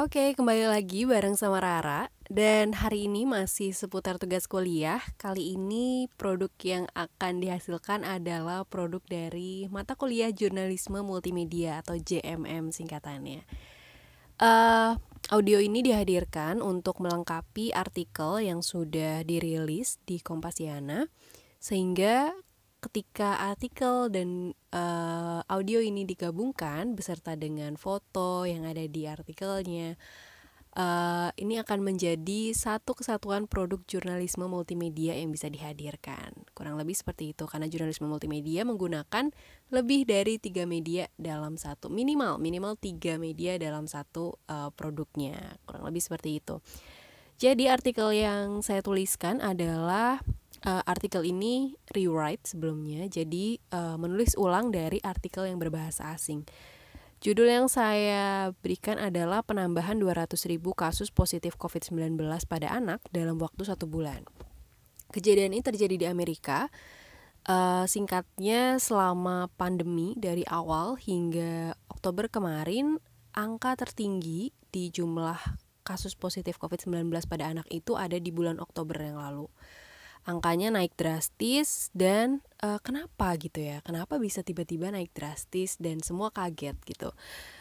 Oke, 0.00 0.32
kembali 0.32 0.64
lagi 0.64 1.04
bareng 1.04 1.36
sama 1.36 1.60
Rara 1.60 2.08
dan 2.32 2.72
hari 2.72 3.04
ini 3.04 3.28
masih 3.28 3.76
seputar 3.76 4.16
tugas 4.16 4.48
kuliah. 4.48 4.96
Kali 5.20 5.52
ini 5.60 6.08
produk 6.16 6.48
yang 6.64 6.88
akan 6.96 7.44
dihasilkan 7.44 8.08
adalah 8.08 8.64
produk 8.64 9.04
dari 9.04 9.68
mata 9.68 9.92
kuliah 10.00 10.32
Jurnalisme 10.32 11.04
Multimedia 11.04 11.84
atau 11.84 12.00
JMM 12.00 12.72
singkatannya. 12.72 13.44
Uh, 14.40 14.96
audio 15.28 15.60
ini 15.60 15.84
dihadirkan 15.84 16.64
untuk 16.64 16.96
melengkapi 17.04 17.76
artikel 17.76 18.40
yang 18.40 18.64
sudah 18.64 19.20
dirilis 19.20 20.00
di 20.08 20.16
Kompasiana 20.24 21.12
sehingga 21.60 22.32
ketika 22.80 23.36
artikel 23.52 24.08
dan 24.08 24.56
uh, 24.72 25.44
audio 25.46 25.84
ini 25.84 26.08
digabungkan 26.08 26.96
beserta 26.96 27.36
dengan 27.36 27.76
foto 27.76 28.48
yang 28.48 28.64
ada 28.64 28.80
di 28.88 29.04
artikelnya, 29.04 30.00
uh, 30.74 31.28
ini 31.36 31.60
akan 31.60 31.84
menjadi 31.84 32.56
satu 32.56 32.96
kesatuan 32.96 33.44
produk 33.44 33.84
jurnalisme 33.84 34.48
multimedia 34.48 35.12
yang 35.12 35.30
bisa 35.30 35.52
dihadirkan. 35.52 36.32
Kurang 36.56 36.80
lebih 36.80 36.96
seperti 36.96 37.36
itu 37.36 37.44
karena 37.44 37.68
jurnalisme 37.68 38.08
multimedia 38.08 38.64
menggunakan 38.64 39.28
lebih 39.70 40.08
dari 40.08 40.40
tiga 40.40 40.64
media 40.64 41.06
dalam 41.20 41.60
satu 41.60 41.92
minimal 41.92 42.40
minimal 42.40 42.74
tiga 42.80 43.20
media 43.20 43.60
dalam 43.60 43.86
satu 43.86 44.40
uh, 44.48 44.72
produknya. 44.74 45.60
Kurang 45.68 45.84
lebih 45.86 46.02
seperti 46.02 46.40
itu. 46.42 46.58
Jadi 47.40 47.72
artikel 47.72 48.12
yang 48.12 48.60
saya 48.60 48.84
tuliskan 48.84 49.40
adalah 49.40 50.20
uh, 50.66 50.82
artikel 50.84 51.24
ini 51.24 51.76
rewrite 51.92 52.44
sebelumnya, 52.44 53.08
jadi 53.08 53.60
uh, 53.72 53.96
menulis 53.96 54.36
ulang 54.36 54.72
dari 54.72 55.00
artikel 55.00 55.48
yang 55.48 55.60
berbahasa 55.60 56.12
asing. 56.12 56.44
Judul 57.20 57.52
yang 57.52 57.68
saya 57.68 58.48
berikan 58.64 58.96
adalah 58.96 59.44
penambahan 59.44 60.00
200 60.00 60.40
ribu 60.48 60.72
kasus 60.72 61.12
positif 61.12 61.60
COVID-19 61.60 62.16
pada 62.48 62.72
anak 62.72 63.04
dalam 63.12 63.36
waktu 63.36 63.68
satu 63.68 63.84
bulan. 63.84 64.24
Kejadian 65.12 65.52
ini 65.52 65.60
terjadi 65.60 65.96
di 66.00 66.06
Amerika. 66.08 66.72
Uh, 67.44 67.84
singkatnya, 67.84 68.80
selama 68.80 69.52
pandemi 69.56 70.16
dari 70.16 70.44
awal 70.48 70.96
hingga 70.96 71.76
Oktober 71.92 72.28
kemarin, 72.32 73.00
angka 73.36 73.76
tertinggi 73.76 74.52
di 74.72 74.88
jumlah 74.88 75.36
kasus 75.84 76.16
positif 76.16 76.56
COVID-19 76.56 77.08
pada 77.28 77.48
anak 77.52 77.68
itu 77.68 78.00
ada 78.00 78.16
di 78.16 78.32
bulan 78.32 78.60
Oktober 78.60 78.96
yang 78.96 79.20
lalu 79.20 79.48
angkanya 80.28 80.68
naik 80.72 80.92
drastis 80.96 81.88
dan 81.96 82.44
uh, 82.60 82.76
kenapa 82.80 83.32
gitu 83.40 83.60
ya? 83.60 83.80
Kenapa 83.80 84.20
bisa 84.20 84.44
tiba-tiba 84.44 84.92
naik 84.92 85.12
drastis 85.16 85.80
dan 85.80 86.04
semua 86.04 86.28
kaget 86.34 86.76
gitu? 86.84 87.12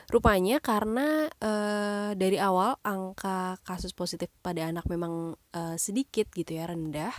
Rupanya 0.10 0.60
karena 0.60 1.30
uh, 1.40 2.12
dari 2.18 2.42
awal 2.42 2.76
angka 2.82 3.62
kasus 3.64 3.94
positif 3.94 4.28
pada 4.44 4.68
anak 4.68 4.90
memang 4.90 5.38
uh, 5.56 5.76
sedikit 5.80 6.28
gitu 6.34 6.58
ya 6.58 6.68
rendah 6.68 7.14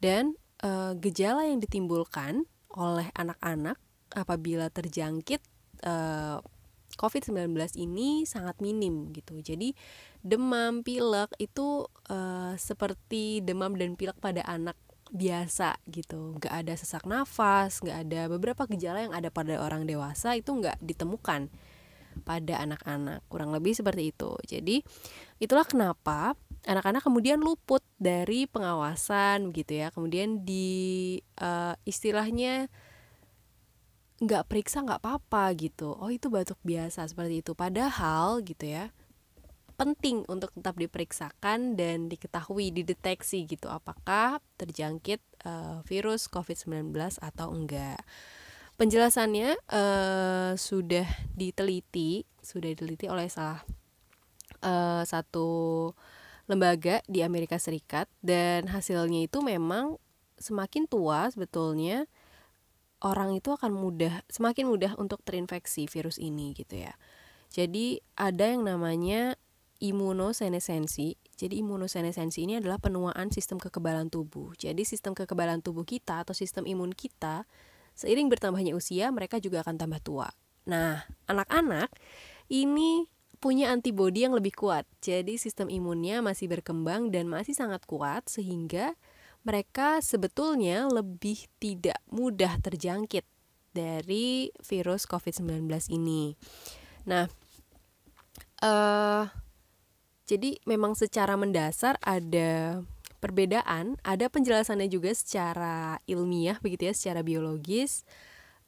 dan 0.00 0.34
uh, 0.64 0.96
gejala 0.98 1.46
yang 1.46 1.60
ditimbulkan 1.60 2.48
oleh 2.74 3.08
anak-anak 3.14 3.78
apabila 4.14 4.70
terjangkit 4.70 5.42
uh, 5.86 6.42
COVID-19 6.96 7.54
ini 7.80 8.24
sangat 8.24 8.58
minim 8.62 9.10
gitu. 9.10 9.38
Jadi 9.40 9.74
demam, 10.22 10.86
pilek 10.86 11.34
itu 11.42 11.86
uh, 12.10 12.54
seperti 12.56 13.42
demam 13.44 13.74
dan 13.74 13.98
pilek 13.98 14.18
pada 14.18 14.42
anak 14.46 14.78
biasa 15.14 15.78
gitu. 15.90 16.34
Gak 16.42 16.64
ada 16.64 16.74
sesak 16.74 17.06
nafas, 17.06 17.78
gak 17.84 18.08
ada 18.08 18.26
beberapa 18.26 18.66
gejala 18.66 19.04
yang 19.06 19.14
ada 19.14 19.30
pada 19.30 19.60
orang 19.62 19.86
dewasa 19.86 20.34
itu 20.34 20.50
gak 20.58 20.80
ditemukan 20.82 21.52
pada 22.22 22.54
anak-anak. 22.62 23.26
Kurang 23.26 23.50
lebih 23.50 23.74
seperti 23.74 24.14
itu. 24.14 24.34
Jadi 24.46 24.82
itulah 25.42 25.66
kenapa 25.66 26.38
anak-anak 26.64 27.02
kemudian 27.04 27.42
luput 27.42 27.82
dari 27.98 28.46
pengawasan 28.46 29.50
gitu 29.50 29.82
ya. 29.82 29.90
Kemudian 29.90 30.46
di 30.46 31.18
uh, 31.42 31.74
istilahnya 31.84 32.70
nggak 34.22 34.46
periksa 34.46 34.82
nggak 34.84 35.02
apa-apa 35.02 35.50
gitu. 35.58 35.94
Oh 35.98 36.10
itu 36.10 36.30
batuk 36.30 36.58
biasa 36.62 37.06
seperti 37.06 37.42
itu. 37.42 37.52
Padahal 37.56 38.42
gitu 38.46 38.66
ya 38.66 38.94
penting 39.74 40.22
untuk 40.30 40.54
tetap 40.54 40.78
diperiksakan 40.78 41.74
dan 41.74 42.06
diketahui 42.06 42.70
dideteksi 42.70 43.42
gitu 43.42 43.66
apakah 43.66 44.38
terjangkit 44.54 45.18
uh, 45.42 45.82
virus 45.82 46.30
COVID-19 46.30 46.94
atau 47.18 47.50
enggak. 47.50 47.98
Penjelasannya 48.74 49.54
uh, 49.70 50.54
sudah 50.54 51.06
diteliti 51.34 52.26
sudah 52.42 52.74
diteliti 52.74 53.06
oleh 53.10 53.26
salah 53.30 53.62
uh, 54.62 55.02
satu 55.02 55.90
lembaga 56.44 57.00
di 57.08 57.24
Amerika 57.24 57.56
Serikat 57.56 58.10
dan 58.20 58.68
hasilnya 58.68 59.26
itu 59.26 59.40
memang 59.40 59.96
semakin 60.36 60.84
tua 60.90 61.30
sebetulnya 61.30 62.04
orang 63.04 63.36
itu 63.36 63.52
akan 63.52 63.76
mudah 63.76 64.24
semakin 64.32 64.66
mudah 64.66 64.96
untuk 64.96 65.20
terinfeksi 65.22 65.84
virus 65.86 66.16
ini 66.16 66.56
gitu 66.56 66.88
ya. 66.88 66.96
Jadi 67.52 68.00
ada 68.16 68.50
yang 68.50 68.64
namanya 68.66 69.36
imunosenesensi. 69.78 71.20
Jadi 71.36 71.60
imunosenesensi 71.60 72.42
ini 72.42 72.58
adalah 72.58 72.80
penuaan 72.80 73.28
sistem 73.30 73.60
kekebalan 73.60 74.08
tubuh. 74.08 74.56
Jadi 74.56 74.82
sistem 74.82 75.12
kekebalan 75.12 75.60
tubuh 75.60 75.84
kita 75.84 76.24
atau 76.24 76.32
sistem 76.32 76.64
imun 76.64 76.90
kita 76.96 77.44
seiring 77.94 78.26
bertambahnya 78.26 78.74
usia 78.74 79.12
mereka 79.14 79.38
juga 79.38 79.62
akan 79.62 79.78
tambah 79.78 80.00
tua. 80.02 80.28
Nah, 80.66 81.04
anak-anak 81.30 81.92
ini 82.50 83.06
punya 83.38 83.70
antibodi 83.70 84.24
yang 84.24 84.32
lebih 84.32 84.56
kuat. 84.56 84.88
Jadi 85.04 85.36
sistem 85.36 85.68
imunnya 85.68 86.24
masih 86.24 86.48
berkembang 86.48 87.12
dan 87.12 87.28
masih 87.28 87.52
sangat 87.52 87.84
kuat 87.84 88.26
sehingga 88.26 88.96
mereka 89.44 90.00
sebetulnya 90.00 90.88
lebih 90.88 91.46
tidak 91.60 92.00
mudah 92.08 92.56
terjangkit 92.64 93.28
dari 93.76 94.48
virus 94.64 95.04
COVID-19 95.04 95.68
ini. 95.92 96.32
Nah, 97.04 97.28
uh, 98.64 99.24
jadi 100.24 100.56
memang 100.64 100.96
secara 100.96 101.36
mendasar 101.36 102.00
ada 102.00 102.80
perbedaan, 103.20 104.00
ada 104.00 104.32
penjelasannya 104.32 104.88
juga 104.88 105.12
secara 105.12 106.00
ilmiah 106.08 106.56
begitu 106.64 106.88
ya, 106.88 106.94
secara 106.96 107.20
biologis. 107.20 108.08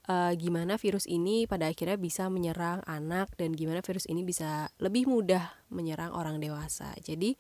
Uh, 0.07 0.31
gimana 0.39 0.79
virus 0.79 1.03
ini 1.11 1.51
pada 1.51 1.67
akhirnya 1.67 1.99
bisa 1.99 2.31
menyerang 2.31 2.79
anak 2.87 3.27
dan 3.35 3.51
gimana 3.51 3.83
virus 3.83 4.07
ini 4.07 4.23
bisa 4.23 4.71
lebih 4.79 5.11
mudah 5.11 5.51
menyerang 5.67 6.15
orang 6.15 6.39
dewasa. 6.39 6.95
Jadi 7.03 7.35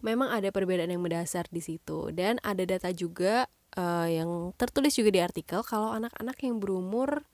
memang 0.00 0.32
ada 0.32 0.48
perbedaan 0.52 0.92
yang 0.92 1.04
mendasar 1.04 1.48
di 1.48 1.60
situ 1.64 2.12
dan 2.12 2.40
ada 2.44 2.64
data 2.64 2.90
juga 2.92 3.48
uh, 3.76 4.08
yang 4.08 4.52
tertulis 4.56 4.96
juga 4.96 5.10
di 5.12 5.20
artikel 5.22 5.60
kalau 5.62 5.92
anak-anak 5.94 6.36
yang 6.42 6.58
berumur 6.58 7.24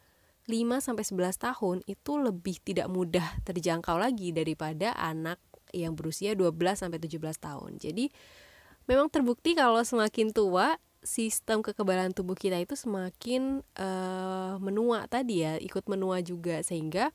5 0.46 0.78
sampai 0.78 1.02
11 1.02 1.42
tahun 1.42 1.76
itu 1.90 2.12
lebih 2.22 2.62
tidak 2.62 2.86
mudah 2.86 3.26
terjangkau 3.42 3.98
lagi 3.98 4.30
daripada 4.30 4.94
anak 4.94 5.42
yang 5.74 5.98
berusia 5.98 6.38
12 6.38 6.54
sampai 6.86 7.02
17 7.02 7.18
tahun. 7.42 7.82
Jadi 7.82 8.06
memang 8.86 9.10
terbukti 9.10 9.58
kalau 9.58 9.82
semakin 9.82 10.30
tua 10.30 10.78
sistem 11.02 11.62
kekebalan 11.62 12.14
tubuh 12.14 12.38
kita 12.38 12.58
itu 12.62 12.78
semakin 12.78 13.62
uh, 13.78 14.58
menua 14.62 15.10
tadi 15.10 15.42
ya, 15.42 15.58
ikut 15.58 15.86
menua 15.90 16.22
juga 16.22 16.62
sehingga 16.62 17.10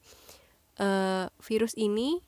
uh, 0.79 1.31
virus 1.40 1.75
ini 1.79 2.19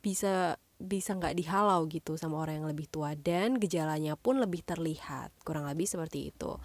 bisa 0.00 0.56
bisa 0.84 1.16
nggak 1.16 1.34
dihalau 1.34 1.88
gitu 1.88 2.14
sama 2.14 2.40
orang 2.40 2.62
yang 2.62 2.68
lebih 2.70 2.86
tua 2.88 3.16
dan 3.18 3.58
gejalanya 3.58 4.14
pun 4.14 4.38
lebih 4.38 4.62
terlihat 4.62 5.32
kurang 5.42 5.66
lebih 5.66 5.88
seperti 5.88 6.30
itu. 6.30 6.60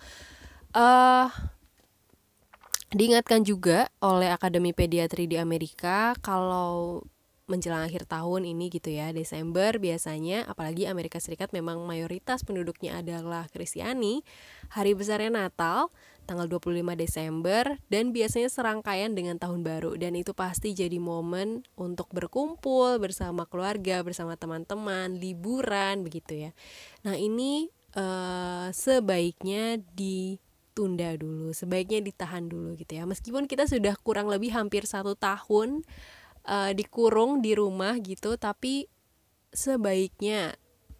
Uh, 0.76 1.32
diingatkan 2.94 3.42
juga 3.42 3.90
oleh 4.02 4.30
Akademi 4.30 4.74
Pediatri 4.74 5.26
di 5.26 5.38
Amerika 5.38 6.14
kalau 6.22 7.02
menjelang 7.50 7.82
akhir 7.82 8.06
tahun 8.06 8.46
ini 8.46 8.70
gitu 8.70 8.94
ya 8.94 9.10
Desember 9.10 9.82
biasanya 9.82 10.46
apalagi 10.46 10.86
Amerika 10.86 11.18
Serikat 11.18 11.50
memang 11.50 11.82
mayoritas 11.82 12.46
penduduknya 12.46 13.02
adalah 13.02 13.50
Kristiani 13.50 14.22
hari 14.70 14.94
besarnya 14.94 15.34
Natal 15.34 15.90
tanggal 16.30 16.46
25 16.46 16.94
Desember 16.94 17.81
dan 17.90 18.14
biasanya 18.14 18.54
serangkaian 18.54 19.18
dengan 19.18 19.42
tahun 19.42 19.66
baru 19.66 19.98
dan 19.98 20.14
itu 20.14 20.38
pasti 20.38 20.78
jadi 20.78 21.02
momen 21.02 21.66
untuk 21.74 22.14
berkumpul 22.14 23.02
bersama 23.02 23.50
keluarga, 23.50 24.06
bersama 24.06 24.38
teman-teman, 24.38 25.18
liburan 25.18 26.06
begitu 26.06 26.46
ya. 26.46 26.52
Nah, 27.02 27.18
ini 27.18 27.74
uh, 27.98 28.70
sebaiknya 28.70 29.81
ditunda 29.98 31.18
dulu, 31.18 31.50
sebaiknya 31.50 32.06
ditahan 32.06 32.46
dulu 32.46 32.78
gitu 32.78 33.02
ya. 33.02 33.10
Meskipun 33.10 33.50
kita 33.50 33.66
sudah 33.66 33.98
kurang 33.98 34.30
lebih 34.30 34.54
hampir 34.54 34.86
satu 34.86 35.18
tahun 35.18 35.81
uh, 36.46 36.72
dikurung 36.78 37.42
di 37.42 37.58
rumah 37.58 37.98
gitu, 37.98 38.38
tapi 38.38 38.86
sebaiknya 39.50 40.54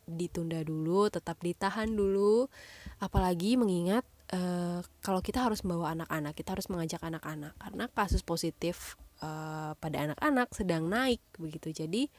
ditunda 0.10 0.66
dulu, 0.66 1.14
tetap 1.14 1.38
ditahan 1.46 1.94
dulu, 1.94 2.50
apalagi 2.98 3.62
mengingat 3.62 4.02
uh, 4.34 4.80
kalau 5.02 5.22
kita 5.22 5.42
harus 5.42 5.62
membawa 5.66 5.94
anak-anak 5.98 6.34
kita 6.38 6.54
harus 6.58 6.68
mengajak 6.70 7.02
anak-anak 7.02 7.54
karena 7.58 7.86
kasus 7.92 8.22
positif 8.22 8.98
uh, 9.22 9.74
pada 9.78 10.10
anak-anak 10.10 10.52
sedang 10.54 10.88
naik 10.88 11.22
begitu. 11.38 11.74
Jadi 11.74 12.10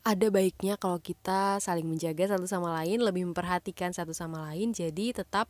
ada 0.00 0.26
baiknya 0.32 0.80
kalau 0.80 0.96
kita 0.96 1.60
saling 1.60 1.84
menjaga 1.84 2.32
satu 2.32 2.48
sama 2.48 2.72
lain, 2.80 3.04
lebih 3.04 3.28
memperhatikan 3.28 3.92
satu 3.92 4.16
sama 4.16 4.48
lain. 4.48 4.72
Jadi 4.72 5.12
tetap 5.12 5.44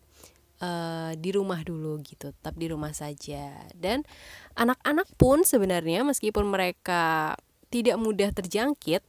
uh, 0.58 1.14
di 1.14 1.30
rumah 1.30 1.62
dulu 1.62 2.02
gitu, 2.02 2.34
tetap 2.34 2.58
di 2.58 2.66
rumah 2.66 2.90
saja. 2.90 3.54
Dan 3.78 4.02
anak-anak 4.58 5.06
pun 5.14 5.46
sebenarnya 5.46 6.02
meskipun 6.02 6.50
mereka 6.50 7.38
tidak 7.70 7.94
mudah 8.02 8.34
terjangkit, 8.34 9.06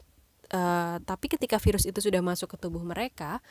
uh, 0.53 1.01
tapi 1.01 1.25
ketika 1.25 1.57
virus 1.57 1.89
itu 1.89 1.97
sudah 1.97 2.21
masuk 2.21 2.53
ke 2.53 2.57
tubuh 2.61 2.85
mereka 2.85 3.41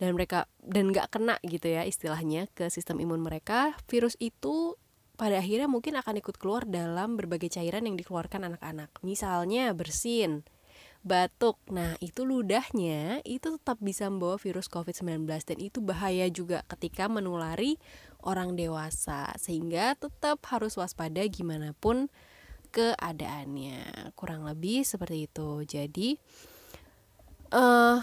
dan 0.00 0.16
mereka 0.16 0.48
dan 0.64 0.88
nggak 0.90 1.12
kena 1.12 1.36
gitu 1.44 1.68
ya 1.68 1.84
istilahnya 1.84 2.48
ke 2.56 2.72
sistem 2.72 2.98
imun 3.04 3.20
mereka, 3.20 3.76
virus 3.84 4.16
itu 4.16 4.80
pada 5.20 5.36
akhirnya 5.36 5.68
mungkin 5.68 6.00
akan 6.00 6.24
ikut 6.24 6.40
keluar 6.40 6.64
dalam 6.64 7.20
berbagai 7.20 7.52
cairan 7.52 7.84
yang 7.84 8.00
dikeluarkan 8.00 8.48
anak-anak. 8.48 8.88
Misalnya 9.04 9.76
bersin, 9.76 10.48
batuk. 11.04 11.60
Nah, 11.68 12.00
itu 12.00 12.24
ludahnya 12.24 13.20
itu 13.28 13.60
tetap 13.60 13.76
bisa 13.84 14.08
membawa 14.08 14.40
virus 14.40 14.72
COVID-19 14.72 15.28
dan 15.28 15.58
itu 15.60 15.84
bahaya 15.84 16.24
juga 16.32 16.64
ketika 16.72 17.04
menulari 17.12 17.76
orang 18.24 18.56
dewasa. 18.56 19.36
Sehingga 19.36 19.92
tetap 20.00 20.40
harus 20.48 20.80
waspada 20.80 21.20
gimana 21.28 21.76
pun 21.76 22.08
keadaannya. 22.72 24.12
Kurang 24.16 24.48
lebih 24.48 24.88
seperti 24.88 25.28
itu. 25.28 25.68
Jadi 25.68 26.16
uh, 27.52 28.00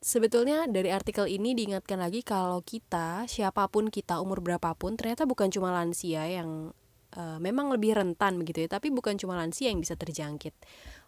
sebetulnya 0.00 0.68
dari 0.68 0.92
artikel 0.92 1.26
ini 1.28 1.52
diingatkan 1.56 2.00
lagi 2.00 2.20
kalau 2.24 2.60
kita, 2.62 3.24
siapa 3.28 3.66
pun 3.68 3.88
kita, 3.88 4.20
umur 4.20 4.44
berapapun, 4.44 4.94
ternyata 4.96 5.24
bukan 5.24 5.48
cuma 5.52 5.72
lansia 5.72 6.24
yang 6.28 6.72
uh, 7.16 7.38
memang 7.40 7.72
lebih 7.72 7.96
rentan 7.96 8.36
begitu 8.40 8.64
ya, 8.64 8.78
tapi 8.80 8.92
bukan 8.92 9.16
cuma 9.16 9.36
lansia 9.36 9.72
yang 9.72 9.80
bisa 9.80 9.96
terjangkit 9.96 10.52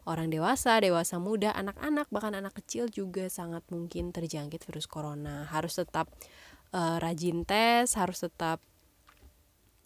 orang 0.09 0.33
dewasa, 0.33 0.81
dewasa 0.81 1.21
muda, 1.21 1.53
anak-anak, 1.53 2.09
bahkan 2.09 2.33
anak 2.33 2.57
kecil 2.57 2.89
juga 2.89 3.29
sangat 3.29 3.61
mungkin 3.69 4.11
terjangkit 4.11 4.65
virus 4.65 4.89
corona. 4.89 5.45
Harus 5.53 5.77
tetap 5.77 6.09
uh, 6.73 6.97
rajin 6.97 7.45
tes, 7.45 7.93
harus 7.93 8.25
tetap 8.25 8.65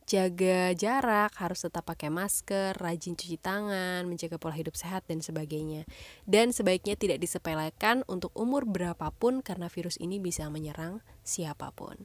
jaga 0.06 0.74
jarak, 0.76 1.32
harus 1.38 1.64
tetap 1.64 1.86
pakai 1.88 2.12
masker, 2.12 2.76
rajin 2.78 3.14
cuci 3.16 3.38
tangan, 3.40 4.04
menjaga 4.04 4.36
pola 4.36 4.54
hidup 4.54 4.74
sehat 4.76 5.06
dan 5.06 5.22
sebagainya. 5.22 5.88
Dan 6.28 6.50
sebaiknya 6.50 6.94
tidak 6.94 7.22
disepelekan 7.22 8.06
untuk 8.10 8.30
umur 8.36 8.66
berapapun 8.68 9.40
karena 9.40 9.66
virus 9.72 9.98
ini 9.98 10.22
bisa 10.22 10.46
menyerang 10.48 11.00
siapa 11.26 11.70
pun. 11.72 11.96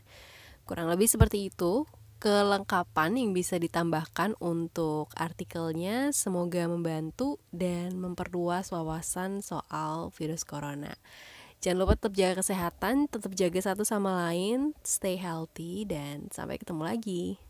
Kurang 0.67 0.91
lebih 0.91 1.07
seperti 1.07 1.47
itu 1.47 1.88
kelengkapan 2.17 3.13
yang 3.13 3.31
bisa 3.31 3.61
ditambahkan 3.61 4.33
untuk 4.41 5.13
artikelnya 5.13 6.09
semoga 6.09 6.65
membantu 6.65 7.38
dan 7.53 7.94
memperluas 8.01 8.73
wawasan 8.73 9.45
soal 9.45 10.09
virus 10.17 10.41
corona. 10.41 10.97
Jangan 11.61 11.77
lupa 11.81 11.94
tetap 11.97 12.13
jaga 12.13 12.33
kesehatan, 12.45 13.09
tetap 13.09 13.33
jaga 13.33 13.59
satu 13.61 13.81
sama 13.81 14.13
lain, 14.29 14.77
stay 14.85 15.17
healthy, 15.17 15.89
dan 15.89 16.29
sampai 16.29 16.61
ketemu 16.61 16.83
lagi. 16.85 17.46